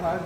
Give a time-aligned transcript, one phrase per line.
[0.00, 0.18] Vai,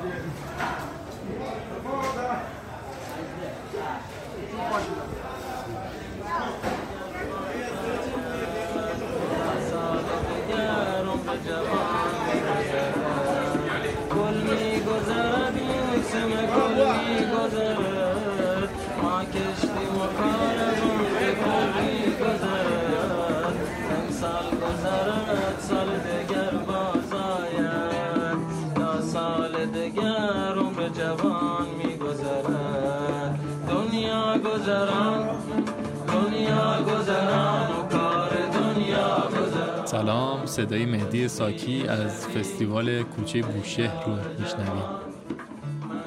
[39.84, 44.84] سلام صدای مهدی ساکی از فستیوال کوچه بوشهر رو میشنویم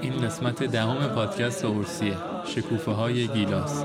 [0.01, 3.83] این قسمت دهم پادکست اورسیه شکوفه های گیلاس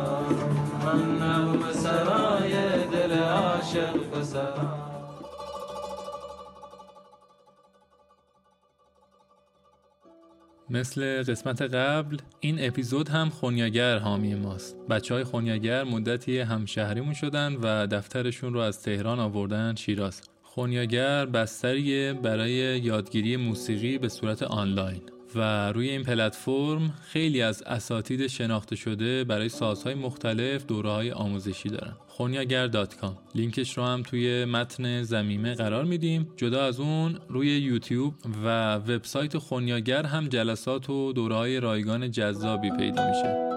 [10.71, 14.77] مثل قسمت قبل این اپیزود هم خونیاگر حامی ماست.
[14.91, 20.23] بچه های خونیاگر مدتی همشهریمون شدن و دفترشون رو از تهران آوردن شیراز.
[20.43, 25.03] خونیاگر بستریه برای یادگیری موسیقی به صورت آنلاین.
[25.35, 31.69] و روی این پلتفرم خیلی از اساتید شناخته شده برای سازهای مختلف دوره های آموزشی
[31.69, 31.93] دارن.
[32.07, 36.33] خونیاگر.com لینکش رو هم توی متن زمیمه قرار میدیم.
[36.37, 42.71] جدا از اون روی یوتیوب و وبسایت خونیاگر هم جلسات و دوره های رایگان جذابی
[42.71, 43.48] پیدا میشه.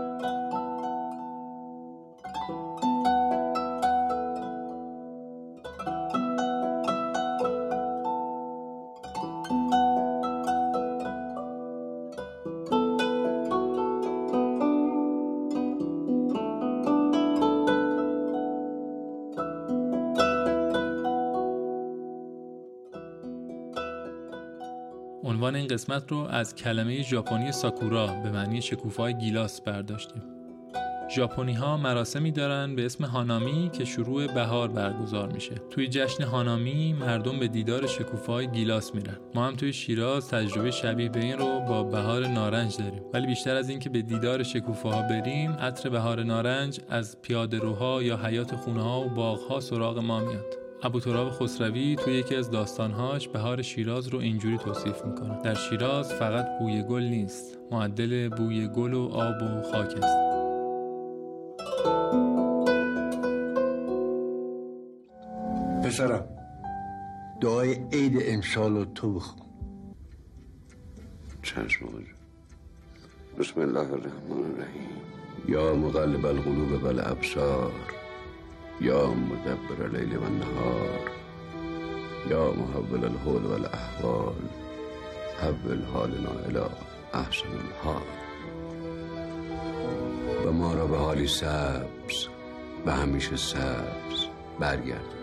[25.23, 30.40] عنوان این قسمت رو از کلمه ژاپنی ساکورا به معنی شکوفای گیلاس برداشتیم.
[31.15, 35.55] ژاپنی ها مراسمی دارن به اسم هانامی که شروع بهار برگزار میشه.
[35.69, 39.17] توی جشن هانامی مردم به دیدار شکوفای گیلاس میرن.
[39.35, 43.01] ما هم توی شیراز تجربه شبیه به این رو با بهار نارنج داریم.
[43.13, 48.17] ولی بیشتر از اینکه به دیدار شکوفه بریم، عطر بهار نارنج از پیاده روها یا
[48.17, 50.57] حیات خونه ها و باغ ها سراغ ما میاد.
[50.83, 56.13] ابو تراب خسروی توی یکی از داستانهاش بهار شیراز رو اینجوری توصیف می‌کنه در شیراز
[56.13, 60.30] فقط بوی گل نیست معدل بوی گل و آب و خاک است
[66.01, 66.25] پسرم
[67.41, 69.47] دعای عید امسال رو تو بخون.
[71.43, 71.85] چشم
[73.39, 74.89] بسم الله الرحمن الرحیم.
[75.47, 77.71] یا مقلب القلوب والابصار.
[78.81, 81.09] یا مدبر لیل و نهار
[82.29, 84.35] یا محول الحول و الاحوال
[85.41, 86.69] حول حالنا الى
[87.13, 88.01] احسن الحال.
[90.47, 92.27] و ما را به حالی سبز
[92.85, 94.25] و همیشه سبز
[94.59, 95.20] برگرد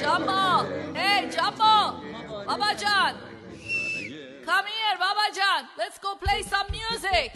[0.00, 0.64] Jumbo!
[0.94, 2.00] Hey, Jumbo!
[2.46, 3.14] Baba John!
[4.44, 5.68] Come here, Baba John!
[5.76, 7.32] Let's go play some music!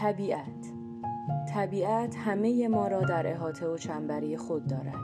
[0.00, 0.72] طبیعت.
[1.54, 4.94] طبیعت همه ما را در احاطه و چنبری خود دارد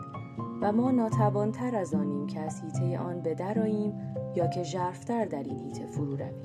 [0.62, 3.94] و ما ناتوانتر از آنیم که از حیطه آن بدراییم
[4.36, 6.42] یا که ژرفتر در این حیطه فرو رویم.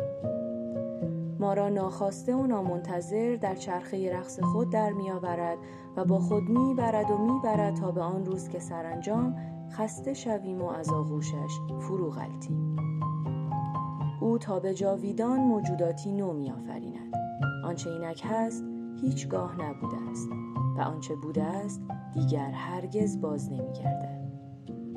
[1.40, 5.58] ما را ناخواسته و نامنتظر در چرخه رقص خود در میآورد
[5.98, 9.36] و با خود می‌برد و می‌برد تا به آن روز که سرانجام
[9.72, 12.76] خسته شویم و از آغوشش فرو غلطیم
[14.22, 17.01] او تا به جاویدان موجوداتی نو میآفریند.
[17.72, 18.64] آنچه اینک هست
[19.02, 20.30] هیچگاه نبوده است
[20.78, 21.82] و آنچه بوده است
[22.14, 24.22] دیگر هرگز باز نمیگردد.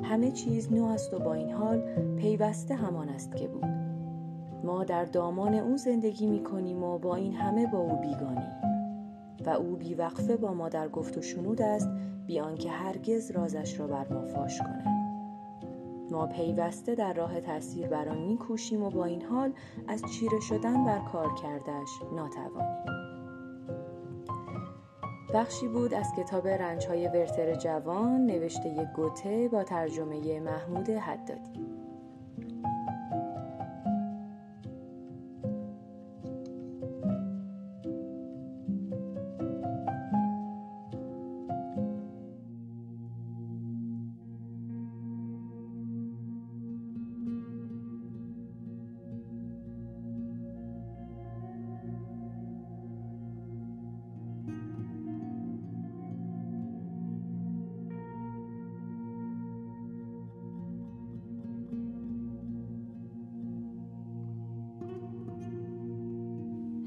[0.03, 1.81] همه چیز نو است و با این حال
[2.15, 3.65] پیوسته همان است که بود.
[4.63, 8.53] ما در دامان او زندگی می کنیم و با این همه با او بیگانیم
[9.45, 11.89] و او بیوقفه با ما در گفت و شنود است
[12.27, 14.94] بی آنکه هرگز رازش را بر ما فاش کند.
[16.11, 19.53] ما پیوسته در راه تاثیر بر آن میکوشیم و با این حال
[19.87, 23.05] از چیره شدن بر کار کردش ناتوانیم.
[25.33, 31.64] بخشی بود از کتاب رنجهای ورتر جوان نوشته گوته با ترجمه محمود حدادی.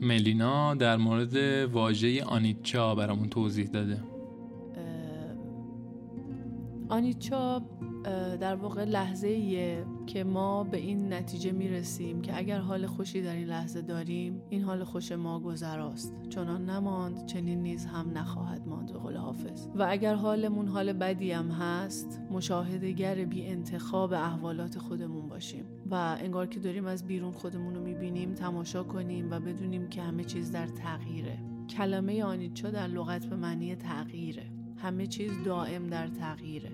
[0.08, 1.37] ملینا در مورد
[1.72, 3.99] واژه آنیچا برامون توضیح داده.
[6.88, 7.62] آنیچا
[8.40, 13.35] در واقع لحظه ایه که ما به این نتیجه می‌رسیم که اگر حال خوشی در
[13.35, 16.14] این لحظه داریم این حال خوش ما گذراست.
[16.29, 19.67] چنان نماند چنین نیز هم نخواهد ماند به قول حافظ.
[19.75, 25.64] و اگر حالمون حال بدی هم هست مشاهدگر بی انتخاب احوالات خودمون باشیم.
[25.91, 30.25] و انگار که داریم از بیرون خودمون رو می‌بینیم تماشا کنیم و بدونیم که همه
[30.25, 31.38] چیز در تغییره.
[31.70, 34.50] کلمه آنیچا در لغت به معنی تغییره.
[34.76, 36.70] همه چیز دائم در تغییره.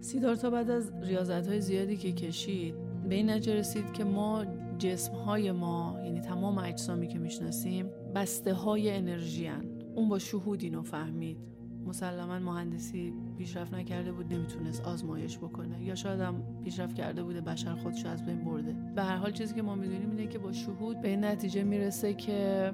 [0.00, 2.74] سیدارتا بعد از ریاضت های زیادی که کشید
[3.08, 4.44] به این نتیجه رسید که ما
[4.78, 9.64] جسم های ما یعنی تمام اجسامی که می‌شناسیم بسته های انرژی هن.
[9.94, 11.38] اون با شهود اینو فهمید.
[11.86, 15.84] مسلما مهندسی پیشرفت نکرده بود نمی‌تونست آزمایش بکنه.
[15.84, 18.76] یا شاید هم پیشرفت کرده بوده بشر خودش از بین برده.
[18.94, 22.14] به هر حال چیزی که ما می‌دونیم اینه که با شهود به این نتیجه می‌رسه
[22.14, 22.70] که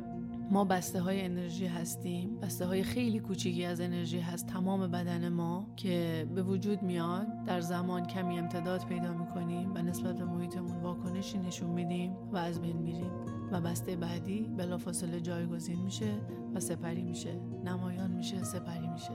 [0.51, 2.37] ما بسته های انرژی هستیم.
[2.43, 7.27] بسته های خیلی کوچیکی از انرژی هست تمام بدن ما که به وجود میاد.
[7.47, 12.61] در زمان کمی امتداد پیدا می‌کنیم و نسبت به محیطمون واکنشی نشون میدیم و از
[12.61, 13.11] بین میریم.
[13.53, 16.13] و بسته بعدی بلافاصله جایگزین میشه
[16.55, 17.41] و سپری میشه.
[17.65, 19.13] نمایان میشه سپری میشه.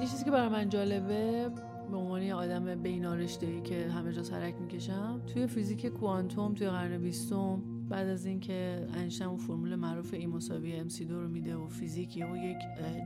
[0.00, 1.50] یه چیزی که برای من جالبه
[1.90, 6.98] به عنوان آدم بینارشته ای که همه جا سرک می‌کشم توی فیزیک کوانتوم توی قرن
[6.98, 11.56] بیستم بعد از اینکه انشتین اون فرمول معروف ای مساوی ام سی دو رو میده
[11.56, 12.56] و فیزیکی و یک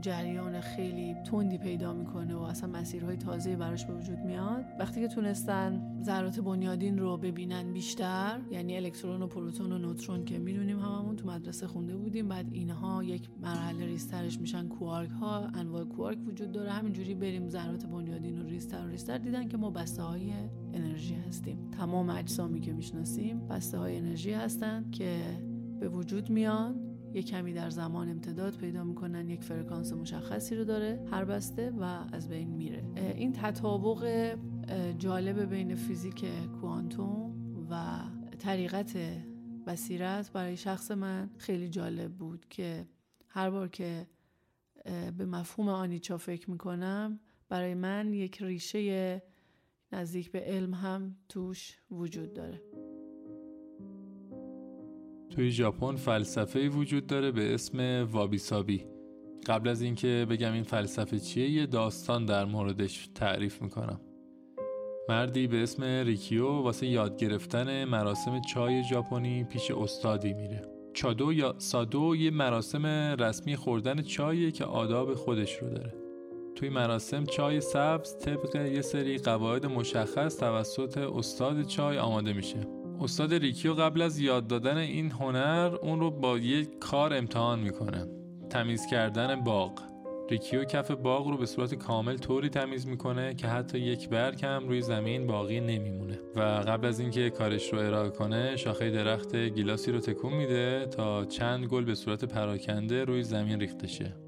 [0.03, 4.65] جریان خیلی تندی پیدا می‌کنه و اصلا مسیرهای تازه براش به وجود میاد.
[4.81, 10.39] وقتی که تونستن ذرات بنیادین رو ببینن بیشتر یعنی الکترون و پروتون و نوترون که
[10.39, 14.69] می‌دونیم هممون تو مدرسه خونده بودیم بعد اینها یک مرحله ریسترش میشن.
[14.69, 16.71] کوارک ها انواع کوارک وجود داره.
[16.71, 20.33] همینجوری بریم ذرات بنیادین رو ریستر و ریستر دیدن که ما بسته های
[20.75, 21.71] انرژی هستیم.
[21.71, 25.23] تمام اجسامی که می‌شناسیم بسته های انرژی هستن که
[25.81, 26.81] به وجود میان.
[27.13, 31.83] یک کمی در زمان امتداد پیدا می‌کنن یک فرکانس مشخصی رو داره هر بسته و
[32.13, 32.85] از بین میره.
[32.97, 34.35] این تطابق
[34.99, 36.25] جالب بین فیزیک
[36.61, 37.35] کوانتوم
[37.71, 38.01] و
[38.39, 38.97] طریقت
[39.67, 42.87] بصیرت برای شخص من خیلی جالب بود که
[43.29, 44.07] هر بار که
[45.19, 49.23] به مفهوم آنیچا فکر می‌کنم برای من یک ریشه
[49.95, 52.63] نزدیک به علم هم توش وجود داره.
[55.31, 58.87] توی ژاپن فلسفه وجود داره به اسم وابیسابی.
[59.47, 64.01] قبل از اینکه بگم این فلسفه چیه یه داستان در موردش تعریف می‌کنم.
[65.09, 70.63] مردی به اسم ریکیو واسه یاد گرفتن مراسم چای ژاپنی پیش استادی میره.
[70.95, 72.87] چادو یا سادو یه مراسم
[73.19, 76.04] رسمی خوردن چاییه که آداب خودش رو داره.
[76.57, 82.59] توی مراسم چای سبز طبق یه سری قواعد مشخص توسط استاد چای آماده میشه.
[83.01, 88.07] استاد ریکیو قبل از یاد دادن این هنر اون رو با یک کار امتحان می‌کنه.
[88.51, 89.73] تمیز کردن باغ.
[90.31, 94.69] ریکیو کف باغ رو به صورت کامل طوری تمیز می‌کنه که حتی یک برگ هم
[94.69, 96.19] روی زمین باقی نمیمونه.
[96.37, 101.25] و قبل از اینکه کارش رو ارائه کنه شاخه درخت گیلاسی رو تکون میده تا
[101.25, 104.24] چند گل به صورت پراکنده روی زمین ریخته شه.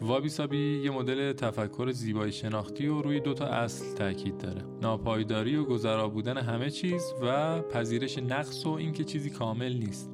[0.00, 4.62] وابی سابی یه مدل تفکر زیبایی شناختی و روی دوتا اصل تاکید داره.
[4.82, 10.10] ناپایداری و گذرا بودن همه چیز و پذیرش نقص و اینکه چیزی کامل نیست.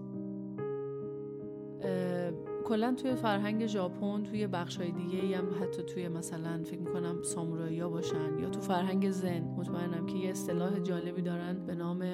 [2.64, 8.38] کلا توی فرهنگ ژاپن توی بخشای دیگه هم حتی توی مثلا فکر می‌کنم سامورایی باشن
[8.38, 12.04] یا تو فرهنگ زن مطمئنم که یه اصطلاح جالبی دارن به نام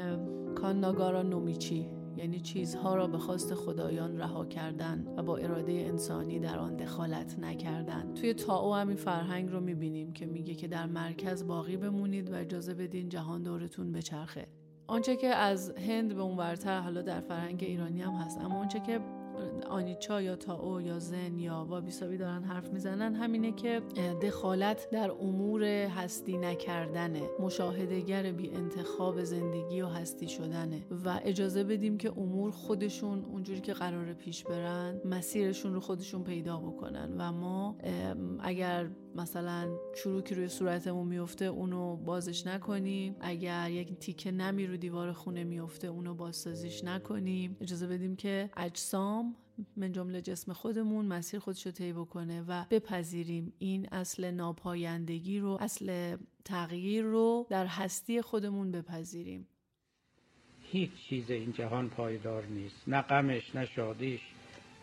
[0.54, 6.58] کانناگارا نومیچی یعنی چیزها را به خواست خدایان رها کردن و با اراده انسانی در
[6.58, 8.14] آن دخالت نکردن.
[8.14, 12.34] توی تاو هم این فرهنگ رو می‌بینیم که میگه که در مرکز باقی بمونید و
[12.34, 14.46] اجازه بدین جهان دورتون بچرخه.
[14.86, 18.80] آنچه که از هند به اون ورتر حالا در فرهنگ ایرانی هم هست اما آنچه
[18.80, 19.00] که
[19.70, 23.82] آنیچا یا تاو یا زن یا وابیسابی دارن حرف می‌زنن همینه که
[24.22, 27.22] دخالت در امور هستی نکردنه.
[27.40, 30.86] مشاهدگر بی انتخاب زندگی و هستی شدنه.
[31.04, 36.58] و اجازه بدیم که امور خودشون اونجوری که قرار پیش برن مسیرشون رو خودشون پیدا
[36.58, 37.14] بکنن.
[37.18, 37.76] و ما
[38.40, 43.16] اگر مثلا چروکی روی صورتمون میفته اونو بازش نکنیم.
[43.20, 47.56] اگر یک تیکه نمی رو دیوار خونه میفته اونو بازسازیش نکنیم.
[47.60, 49.36] اجازه بدیم که اجسام
[49.76, 53.52] من جمله جسم خودمون مسیر خودش رو طی بکنه و بپذیریم.
[53.58, 59.48] این اصل ناپایندگی رو اصل تغییر رو در هستی خودمون بپذیریم.
[60.62, 62.88] هیچ چیز این جهان پایدار نیست.
[62.88, 64.20] نه غمش نه شادیش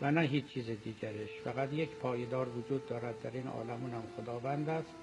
[0.02, 1.30] و نه هیچ چیز دیگرش.
[1.44, 3.22] فقط یک پایدار وجود دارد.
[3.22, 4.94] در این عالمون هم خداوند است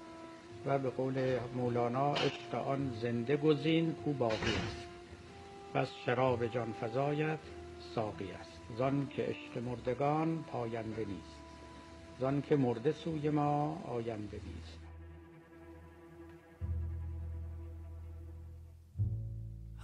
[0.66, 4.86] و به قول مولانا عشق آن زنده گزین او باقی است.
[5.74, 7.38] پس شراب جان فضایت
[7.94, 8.60] ساقی است.
[8.78, 11.36] زان که عشق مردگان پاینده نیست.
[12.20, 14.78] زان که مرده سوی ما آینده نیست.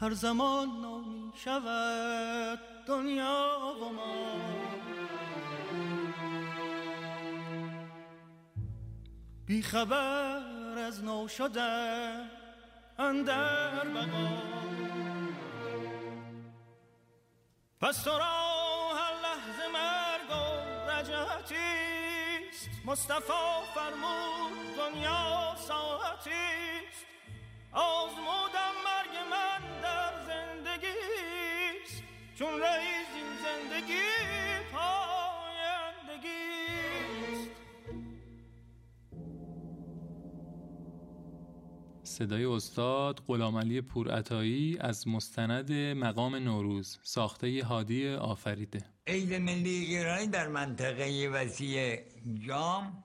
[0.00, 4.98] هر زمان نامی شود دنیا و ما.
[9.49, 11.61] بی خبر از نو شده
[12.99, 14.28] اندر بقا.
[17.81, 27.07] پس تو را هر لحظه مرگ و رجعتیست مصطفی فرمود دنیا ساعتیست
[27.73, 28.88] آزمودم
[42.18, 48.84] صدای استاد غلامعلی پورعطایی از مستند مقام نوروز ساخته هادی آفریده.
[49.06, 52.00] عید ملی ایرانی در منطقه وسیع
[52.46, 53.02] جام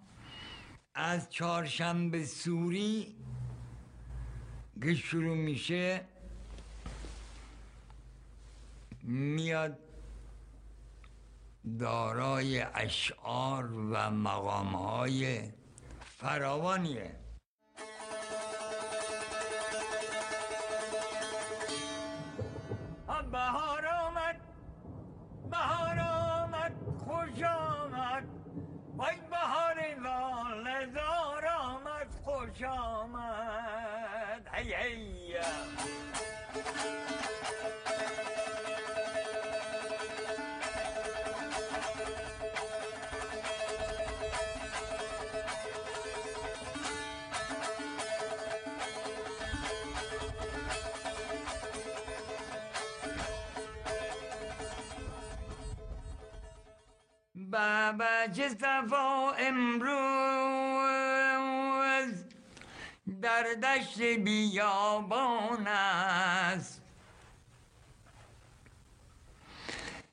[0.96, 3.15] از چهارشنبه سوری
[4.82, 6.01] که شروع میشه
[9.03, 9.77] میاد
[11.79, 15.41] دارای اشعار و مقامهای
[16.00, 17.23] فراوانیه.
[58.40, 60.13] صفا امروز
[63.22, 66.82] در دشت بیابان است.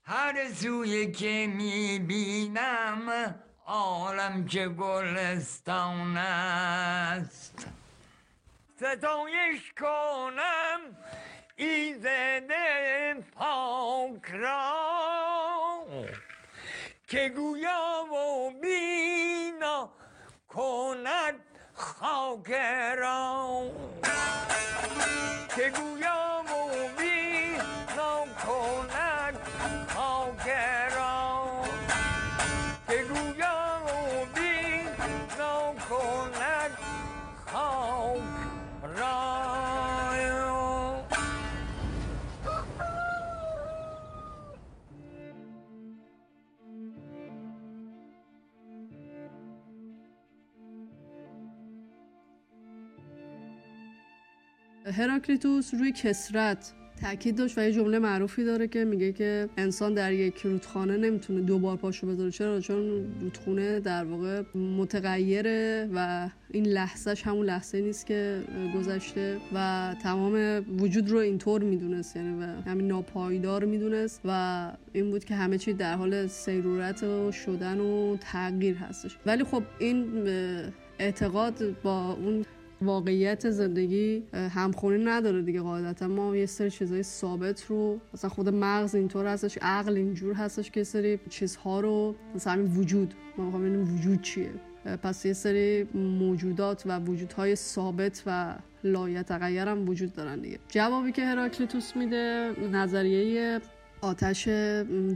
[0.04, 3.34] هر سوی که می‌بینم
[3.66, 7.66] عالم چه گلستان است.
[8.76, 10.80] ستایش کنم
[11.56, 14.89] ایزده پاک را.
[17.10, 19.90] که گویا و بینا
[20.48, 21.34] کند
[21.74, 22.50] خاک
[22.98, 23.62] را.
[25.56, 26.19] که گویا
[54.86, 56.72] هراکلیتوس روی کسرت
[57.02, 61.40] تاکید داشت و یه جمله معروفی داره که میگه که انسان در یک رودخانه نمی‌تونه
[61.40, 62.30] دوبار پاشو بذاره.
[62.30, 68.42] چرا؟ چون رودخونه در واقع متغیره و این لحظهش همون لحظه نیست که
[68.76, 72.16] گذشته و تمام وجود رو اینطور می‌دونست.
[72.16, 77.32] یعنی و همین ناپایدار می‌دونست و این بود که همه چی در حال سیرورت و
[77.32, 79.16] شدن و تغییر هستش.
[79.26, 80.28] ولی خب این
[80.98, 82.44] اعتقاد با اون
[82.82, 86.08] واقعیت زندگی همخونی نداره دیگه قاعدتا.
[86.08, 90.84] ما یه سری چیزای ثابت رو مثلا خود مغز اینطور هستش عقل اینجور هستش که
[90.84, 94.50] سری چیزها رو مثلا همین وجود ما می‌خوام وجود چیه.
[95.02, 100.58] پس یه سری موجودات و وجودهای ثابت و لایتغیر هم وجود دارن دیگه.
[100.68, 103.60] جوابی که هراکلیتوس میده نظریه
[104.00, 104.48] آتش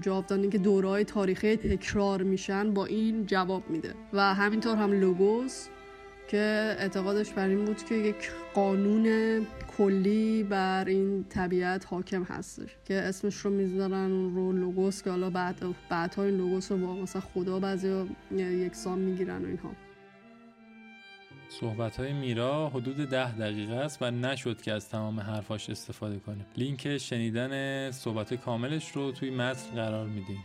[0.00, 3.94] جاودانی که دورهای تاریخی تکرار میشن با این جواب میده.
[4.12, 5.66] و همینطور هم لوگوس
[6.28, 9.46] که اعتقادش بر این بود که یک قانون
[9.78, 15.64] کلی بر این طبیعت حاکم هستش که اسمش رو می‌ذارن رو لوگوس که حالا بعد
[15.88, 18.04] بعدها این لوگوس رو با مثلا خدا بعضی
[18.36, 19.70] یکسان می‌گیرن و اینها.
[21.48, 26.46] صحبت های میرا حدود ده دقیقه است و نشد که از تمام حرفاش استفاده کنیم.
[26.56, 30.44] لینک شنیدن صحبت کاملش رو توی متن قرار میدیم.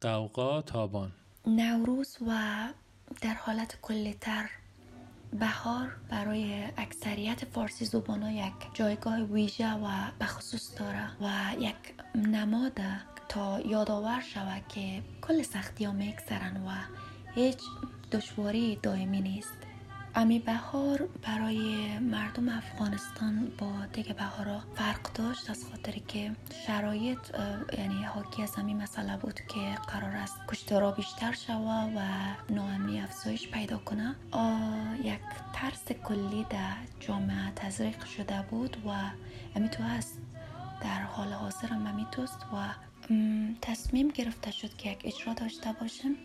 [0.00, 1.12] قوقا تابان
[1.46, 2.32] نوروز و
[3.20, 4.50] در حالت کلیتر
[5.32, 9.88] بهار برای اکثریت فارسی زبان یک جایگاه ویژه و
[10.20, 11.76] بخصوص داره و یک
[12.14, 12.80] نماد
[13.28, 15.92] تا یادآور شود که کل سختی ها
[16.66, 16.70] و
[17.34, 17.60] هیچ
[18.12, 19.65] دشواری دائمی نیست.
[20.18, 26.32] امی بهار برای مردم افغانستان با دیگه بهارا فرق داشت از خاطر که
[26.66, 27.18] شرایط
[27.78, 32.00] یعنی حاکی از همین مسئله بود که قرار است کشتارا بیشتر شوه و
[32.50, 34.14] ناامنی افزایش پیدا کنه.
[35.04, 35.20] یک
[35.52, 38.90] ترس کلی در جامعه تزریق شده بود و
[39.56, 40.18] امی تو هست.
[40.80, 42.56] در حال حاضر هم امی توست و
[43.62, 46.16] تصمیم گرفته شد که یک اجرا داشته باشیم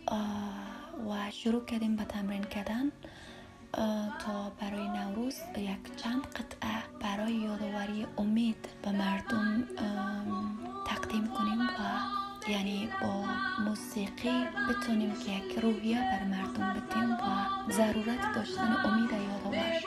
[1.08, 2.92] و شروع کردیم به تمرین کردن.
[4.18, 9.64] تا برای نوروز یک چند قطعه برای یادآوری امید به مردم
[10.86, 12.12] تقدیم کنیم و
[12.50, 13.24] یعنی با
[13.64, 19.81] موسیقی بتونیم که یک روحیه بر مردم بدیم و ضرورت داشتن امید یادآور.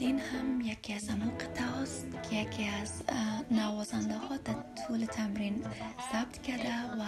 [0.00, 3.02] فروردین هم یکی از همون قطعه هاست که یکی از
[3.50, 4.54] نوازنده ها در
[4.86, 5.64] طول تمرین
[6.12, 7.02] ثبت کرده و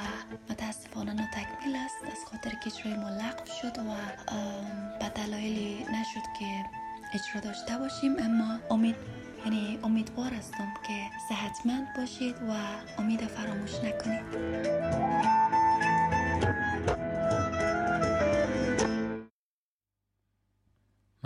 [0.51, 3.93] متاسفانه ناتکمیل است از خاطر که اجرای ما لغو شد و
[5.01, 6.65] به دلایلی نشد که
[7.15, 8.17] اجرا داشته باشیم.
[8.19, 8.97] اما امید
[9.45, 12.53] یعنی امیدوار هستم که صحتمند باشید و
[12.99, 15.52] امید فراموش نکنید.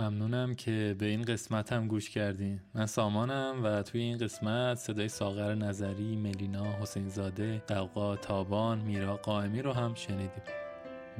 [0.09, 2.59] ممنونم که به این قسمت هم گوش کردین.
[2.75, 9.17] من سامانم و توی این قسمت صدای ساغر نظری، ملینا، حسین زاده، قوقا، تابان، میرا
[9.17, 10.43] قائمی رو هم شنیدیم.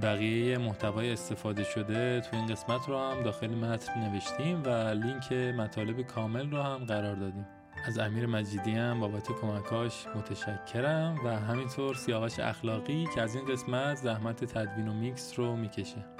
[0.02, 6.02] بقیه محتوای استفاده شده تو این قسمت رو هم داخل متن نوشتیم و لینک مطالب
[6.02, 7.45] کامل رو هم قرار دادیم.
[7.86, 13.95] از امیر مجیدی هم بابت کمکاش متشکرم و همینطور سیاوش اخلاقی که از این قسمت
[13.95, 16.17] زحمت تدوین و میکس رو می‌کشه.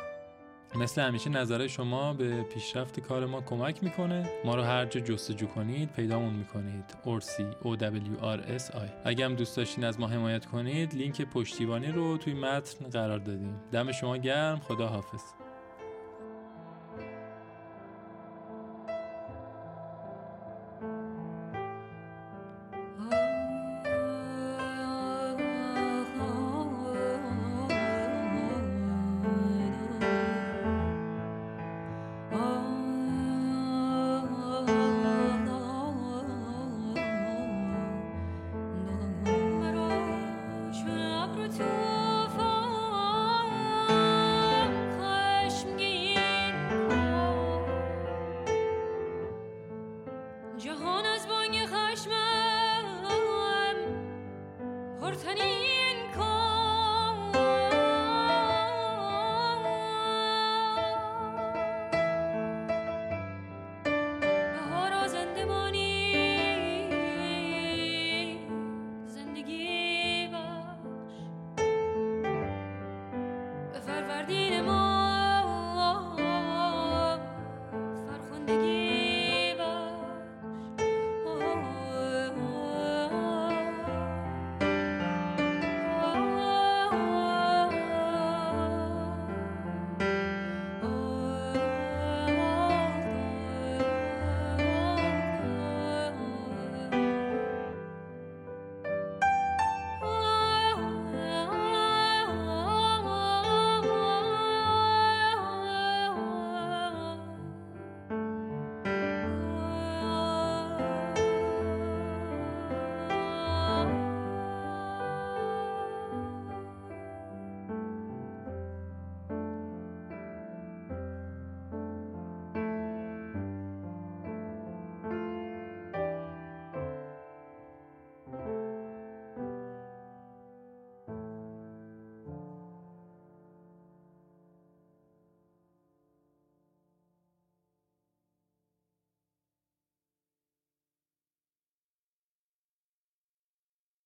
[0.76, 5.48] مثل همیشه نظر شما به پیشرفت کار ما کمک می‌کنه؟ ما رو هر جا جستجو
[5.48, 6.86] کنید پیدامون می‌کنید.
[7.04, 11.22] اورسی O W R S I اگه هم دوست داشتین از ما حمایت کنید لینک
[11.22, 13.62] پشتیبانی رو توی متن قرار دادیم.
[13.72, 14.60] دم شما گرم.
[14.60, 15.22] خدا حافظ